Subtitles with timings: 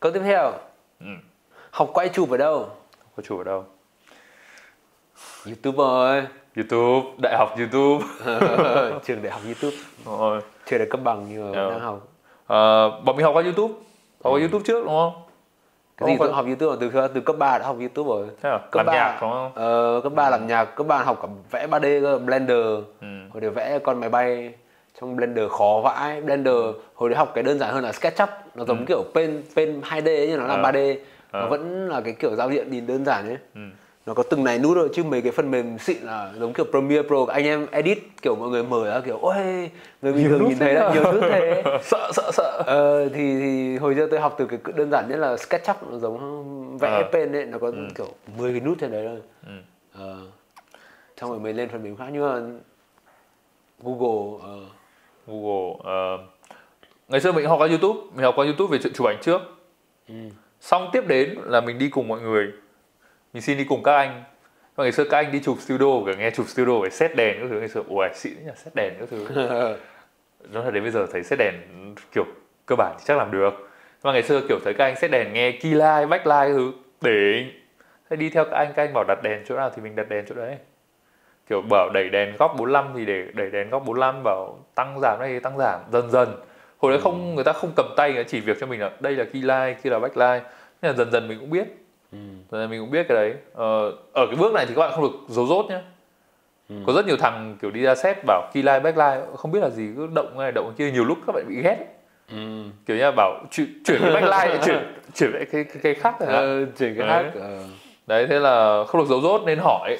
[0.00, 0.52] Câu tiếp theo.
[1.00, 1.06] Ừ.
[1.70, 2.68] Học quay chụp ở đâu?
[3.16, 3.64] có chủ ở đâu
[5.46, 6.22] YouTube rồi.
[6.56, 8.04] YouTube đại học YouTube
[9.04, 9.76] Trường đại học YouTube.
[10.06, 12.08] rồi Chưa được cấp bằng nhưng mà đang học.
[12.46, 13.74] Ờ, bọn mình học qua YouTube
[14.24, 15.12] học qua YouTube trước đúng không
[15.96, 18.26] Cái gì tôi học YouTube rồi từ từ cấp 3 đã học YouTube rồi.
[18.42, 18.58] À?
[18.70, 21.28] Cấp làm ba- nhạc đúng không Ờ, cấp 3 làm nhạc, cấp 3 học cả
[21.50, 22.66] vẽ 3D cơ, Blender.
[23.00, 23.06] ừ.
[23.32, 24.54] Hồi đấy vẽ con máy bay
[25.00, 26.20] trong Blender khó vãi.
[26.20, 26.54] Blender
[26.94, 30.06] hồi đấy học cái đơn giản hơn là SketchUp, nó giống kiểu pen pen 2D
[30.06, 30.62] ấy, nhưng nó làm Ừ.
[30.64, 30.72] Ờ.
[30.72, 30.96] 3D.
[31.32, 31.48] Nó Ờ.
[31.48, 33.38] vẫn là cái kiểu giao diện nhìn đơn giản ấy.
[33.54, 33.60] Ừ.
[34.06, 36.64] Nó có từng này nút thôi chứ mấy cái phần mềm xịn là giống kiểu
[36.70, 39.70] Premiere Pro anh em edit kiểu mọi người mở ra kiểu ôi
[40.02, 41.62] người bình thường nhìn thấy là nhiều nút thế.
[41.82, 45.16] sợ sợ sợ Ờ, thì thì hồi giờ tôi học từ cái đơn giản nhất
[45.16, 47.08] là SketchUp nó giống vẽ Ờ.
[47.12, 48.06] pen ấy nó có kiểu
[48.38, 49.20] 10 cái nút trên đấy thôi.
[49.46, 49.52] Ừ.
[50.04, 50.16] Ờ.
[51.20, 52.40] Xong rồi mới lên phần mềm khác nhưng mà
[53.82, 54.58] Google ờ,
[55.28, 56.18] Google ờ,
[57.08, 59.40] ngày xưa mình học qua YouTube mình học qua YouTube về chuyện chụp ảnh trước.
[60.08, 60.14] Ừ.
[60.60, 62.52] xong tiếp đến là mình đi cùng mọi người.
[63.32, 64.24] Mình xin đi cùng các anh.
[64.74, 67.36] Và ngày xưa các anh đi chụp studio cả nghe chụp studio phải set đèn
[67.40, 67.58] các thứ.
[67.58, 69.26] Ngày xưa ui xịn nhỉ set đèn các thứ.
[70.52, 71.54] Nói thật đến bây giờ thấy set đèn
[72.14, 72.24] kiểu
[72.66, 73.70] cơ bản thì chắc làm được.
[74.02, 76.72] Mà ngày xưa kiểu thấy các anh set đèn nghe key light backlight các thứ.
[77.00, 77.44] Để
[78.10, 80.08] thế đi theo các anh các anh bảo đặt đèn chỗ nào thì mình đặt
[80.08, 80.56] đèn chỗ đấy
[81.48, 85.16] kiểu bảo đẩy đèn góc 45 thì để đẩy đèn góc 45 bảo tăng giảm
[85.20, 86.28] đây thì tăng giảm dần dần
[86.78, 88.90] hồi đấy không người ta không cầm tay người ta chỉ việc cho mình là
[89.00, 90.42] đây là key light kia là backlight
[90.82, 91.64] nên là dần dần mình cũng biết
[92.12, 92.18] ừ.
[92.50, 94.90] Dần dần mình cũng biết cái đấy ờ, ở cái bước này thì các bạn
[94.94, 95.80] không được giấu rốt nhá
[96.70, 96.74] Ừ.
[96.86, 99.68] có rất nhiều thằng kiểu đi ra set bảo key light backlight không biết là
[99.70, 101.76] gì cứ động này động kia nhiều lúc các bạn bị ghét
[102.32, 102.36] Ừ.
[102.86, 106.14] kiểu như là bảo chuyển, chuyển cái backlight chuyển chuyển lại cái cái, cái khác
[106.20, 107.22] rồi Ờ, chuyển cái Đấy.
[107.24, 107.58] khác ờ.
[108.06, 109.96] đấy thế là không được giấu rốt nên hỏi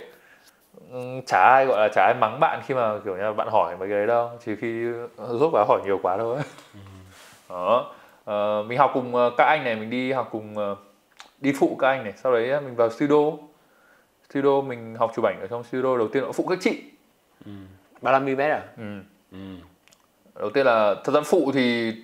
[1.27, 3.77] chả ai gọi là chả ai mắng bạn khi mà kiểu như là bạn hỏi
[3.77, 4.31] mấy cái đấy đâu.
[4.45, 4.85] Chỉ khi
[5.17, 6.39] rốt quá hỏi nhiều quá thôi.
[7.49, 7.95] Đó.
[8.25, 10.77] Ờ, mình học cùng ờ, các anh này mình đi học cùng ờ,
[11.39, 12.13] đi phụ các anh này.
[12.17, 13.33] Sau đấy ờ, mình vào studio.
[14.31, 15.99] Studio mình học chụp ảnh ở trong studio.
[15.99, 16.83] Đầu tiên là phụ các chị.
[18.03, 18.63] 35 mm à?
[18.77, 19.01] ừ.
[19.33, 19.39] Ừ.
[20.35, 21.95] đầu tiên là thật ra phụ thì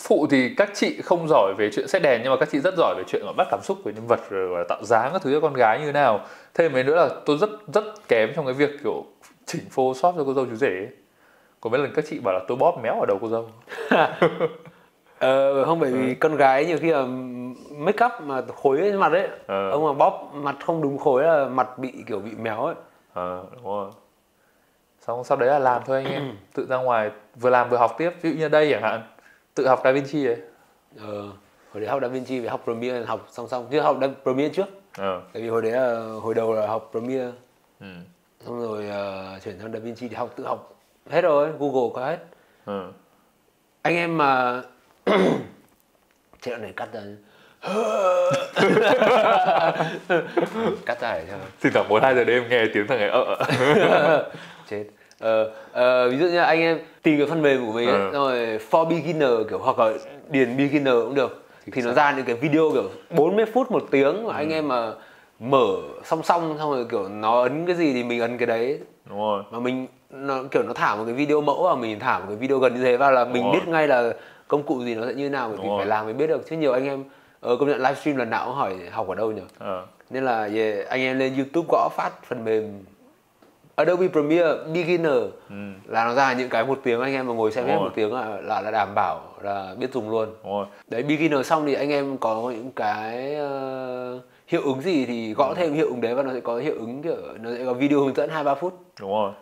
[0.00, 2.74] phụ thì các chị không giỏi về chuyện xét đèn nhưng mà các chị rất
[2.76, 5.32] giỏi về chuyện gọi bắt cảm xúc về nhân vật rồi tạo dáng các thứ
[5.32, 6.20] cho con gái như thế nào.
[6.54, 9.04] Thêm mấy nữa là tôi rất rất kém trong cái việc kiểu
[9.46, 10.88] chỉnh photoshop cho cô dâu chú rể ấy.
[11.60, 13.48] có mấy lần các chị bảo là tôi bóp méo ở đầu cô dâu.
[15.18, 17.02] Ờ, không bởi vì con gái nhiều khi là
[17.70, 19.70] make up mà khối trên mặt ấy Ờ.
[19.70, 22.74] ông mà bóp mặt không đúng khối là mặt bị kiểu bị méo ấy.
[23.12, 23.90] Ờ đúng rồi.
[25.06, 26.36] Xong sau đấy là làm thôi anh em.
[26.54, 28.10] Tự ra ngoài vừa làm vừa học tiếp.
[28.22, 29.02] Ví dụ như đây chẳng hạn
[29.56, 30.36] tự học Da Vinci ấy
[31.00, 31.22] ờ,
[31.72, 33.68] hồi đấy học Da Vinci phải học Premiere học song song.
[33.70, 34.66] Chứ học Da Premiere trước.
[34.96, 35.22] Ờ.
[35.32, 37.32] Tại vì hồi đấy là hồi đầu là học Premiere
[37.80, 37.86] ừ.
[38.46, 40.74] xong rồi ờ, chuyển sang Da Vinci thì học tự học
[41.10, 42.18] hết rồi Google có hết.
[42.66, 42.90] Ừ.
[43.82, 44.62] anh em mà
[46.40, 47.00] chết đoạn này cắt ra
[50.86, 54.30] cắt ra để cho thỉnh thoảng một hai giờ đêm nghe tiếng thằng ấy ờ.
[54.70, 54.84] Chết
[55.20, 58.10] ờ, ờ, ví dụ như anh em tìm cái phần mềm của mình ấy, Ừ.
[58.12, 59.92] rồi for beginner kiểu hoặc là
[60.30, 61.42] điền beginner cũng được.
[61.72, 64.92] Thì nó ra những cái video kiểu 40 phút một tiếng mà anh em mà
[65.38, 65.66] mở
[66.04, 68.78] song song xong rồi kiểu nó ấn cái gì thì mình ấn cái đấy.
[69.04, 69.42] Đúng rồi.
[69.50, 72.36] Mà mình nó kiểu nó thả một cái video mẫu vào mình thả một cái
[72.36, 73.72] video gần như thế vào là mình Đúng biết rồi.
[73.72, 74.12] ngay là
[74.48, 76.46] công cụ gì nó sẽ như nào bởi vì phải làm mới biết được.
[76.50, 77.04] Chứ nhiều anh em
[77.40, 79.42] ở công nhận livestream lần nào cũng hỏi học ở đâu nhỉ?
[79.58, 79.86] Ờ.
[80.10, 82.84] Nên là yeah, anh em lên YouTube gõ phát phần mềm
[83.76, 85.22] Adobe Premiere Beginner.
[85.50, 85.54] Ừ.
[85.86, 88.14] là nó ra những cái một tiếng anh em mà ngồi xem hết một tiếng
[88.14, 90.28] là, là là đảm bảo là biết dùng luôn.
[90.44, 90.66] Đúng rồi.
[90.88, 95.54] Đấy beginner xong thì anh em có những cái ờ, hiệu ứng gì thì gõ
[95.56, 98.00] thêm hiệu ứng đấy và nó sẽ có hiệu ứng kiểu nó sẽ có video
[98.00, 98.74] hướng dẫn hai ba phút.
[99.00, 99.32] Đúng rồi.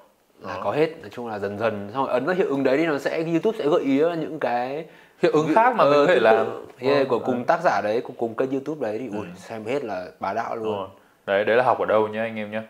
[0.41, 1.91] Là có hết nói chung là dần dần.
[1.95, 4.15] Xong rồi ấn vào hiệu ứng đấy thì nó sẽ YouTube sẽ gợi ý ra
[4.15, 4.84] những cái
[5.22, 6.47] hiệu ứng khác mà mình có thể làm.
[6.81, 9.65] Yeah, Ờ, của cùng tác giả đấy của cùng kênh YouTube đấy thì ui, xem
[9.65, 10.89] hết là bá đạo luôn.
[11.27, 12.62] đấy đấy là học ở đâu nhá anh em nhá.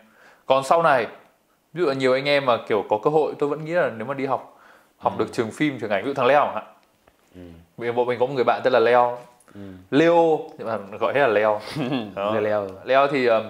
[0.45, 1.07] Còn sau này
[1.75, 3.91] ví dụ là nhiều anh em mà kiểu có cơ hội tôi vẫn nghĩ là
[3.97, 4.59] nếu mà đi học
[4.97, 6.63] học được trường phim trường ảnh ví dụ thằng Leo hạn.
[7.77, 9.17] Vì bộ mình có một người bạn tên là Leo.
[9.91, 11.61] Leo nhưng mà gọi hết là Leo.
[12.41, 13.07] Leo leo.
[13.07, 13.43] Thì um,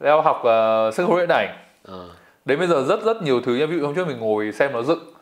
[0.00, 1.56] Leo học uh, sân khấu điện ảnh.
[1.84, 2.08] Ờ.
[2.44, 3.66] đến bây giờ rất rất nhiều thứ nha.
[3.66, 5.12] Ví dụ hôm trước mình ngồi xem nó dựng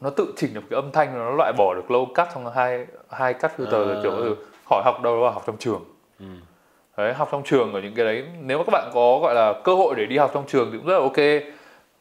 [0.00, 2.86] nó tự chỉnh được cái âm thanh nó loại bỏ được low cut xong hai
[3.10, 4.00] hai cắt filter À.
[4.02, 4.36] kiểu ừ,
[4.70, 5.84] hỏi học đâu là học trong trường.
[6.20, 6.26] Ừ.
[6.96, 8.24] đấy học trong trường ở những cái đấy.
[8.42, 10.78] Nếu mà các bạn có gọi là cơ hội để đi học trong trường thì
[10.78, 11.44] cũng rất là ok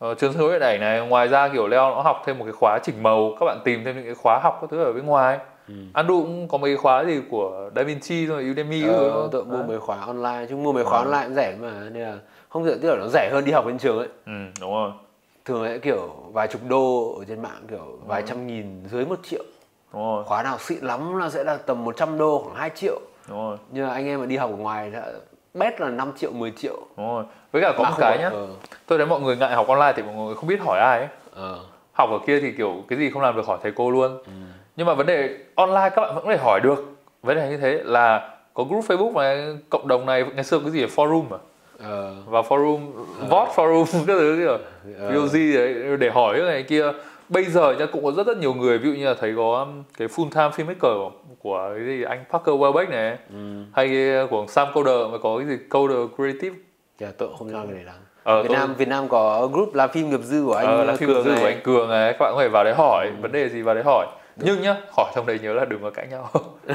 [0.03, 2.53] trường sân khấu điện ảnh này ngoài ra kiểu leo nó học thêm một cái
[2.59, 5.05] khóa chỉnh màu các bạn tìm thêm những cái khóa học các thứ ở bên
[5.05, 5.39] ngoài.
[5.67, 5.73] Ừ.
[5.93, 9.27] Andu cũng có mấy cái khóa gì của Da Vinci rồi Udemy Ờ, đó.
[9.31, 11.03] tôi mua mấy khóa online chứ mua mấy khóa Ờ.
[11.03, 12.15] online cũng rẻ mà nên là
[12.49, 14.07] không thể tức là nó rẻ hơn đi học bên trường ấy.
[14.25, 14.91] Ừ đúng rồi.
[15.45, 19.19] Thường sẽ kiểu vài chục đô ở trên mạng kiểu vài trăm nghìn dưới một
[19.23, 19.43] triệu.
[19.93, 20.23] Đúng rồi.
[20.23, 22.99] Khóa nào xịn lắm là sẽ là tầm 100 đô khoảng 2 triệu.
[23.29, 23.57] Đúng rồi.
[23.71, 25.05] Nhưng mà anh em mà đi học ở ngoài đã
[25.53, 26.77] bét là 5 triệu 10 triệu.
[26.97, 27.23] Đúng rồi.
[27.51, 28.29] Với cả có À, một cái nhá.
[28.29, 28.47] ờ,
[28.87, 31.07] tôi thấy mọi người ngại học online thì mọi người không biết hỏi ai ấy.
[31.35, 31.59] Ờ.
[31.93, 34.17] học ở kia thì kiểu cái gì không làm được hỏi thầy cô luôn.
[34.25, 34.31] Ừ.
[34.75, 36.85] nhưng mà vấn đề online các bạn vẫn thể hỏi được.
[37.23, 39.35] Vấn đề như thế là có group Facebook và
[39.69, 41.37] cộng đồng này ngày xưa cái gì là forum mà
[41.83, 42.91] Ờ, vào forum
[43.29, 44.57] vote forum các thứ kiểu.
[44.99, 45.11] Ờ.
[45.11, 46.91] VOG đấy để hỏi cái này kia
[47.29, 49.59] bây giờ nhá cũng có rất rất nhiều người ví dụ như là thấy có
[49.59, 51.09] um, cái full time filmmaker
[51.39, 53.63] của cái gì anh Parker Welbeck này Ừ.
[53.73, 56.55] hay cái của Sam Coder mà có cái gì Coder Creative?
[56.99, 59.47] Chà, tôi cũng không cho cái này lắm Ờ, Việt tôi- Nam Việt Nam có
[59.53, 61.89] group làm phim nghiệp dư của anh ờ, là phim Cường dư của anh Cường
[61.89, 64.07] này các bạn có thể vào đấy hỏi vấn đề gì vào đấy hỏi.
[64.37, 66.29] Nhưng nhá hỏi trong đấy nhớ là đừng có cãi nhau.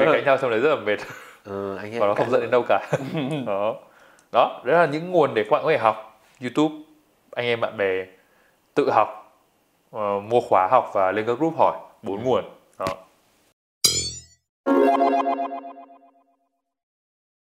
[0.00, 0.96] Vì cãi nhau trong đấy rất là mệt.
[1.44, 2.90] Ờ, anh và nó không dẫn đến đâu cả.
[3.46, 3.74] Đó.
[4.32, 6.74] Đó đấy là những nguồn để các bạn có thể học YouTube
[7.32, 8.06] anh em bạn bè
[8.74, 9.25] tự học
[9.90, 12.44] ờ, mua khóa học và lên các group hỏi bốn nguồn.
[12.78, 12.86] Đó